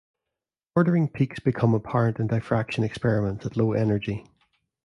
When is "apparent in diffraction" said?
1.75-2.83